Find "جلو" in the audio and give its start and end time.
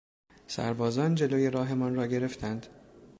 1.15-1.49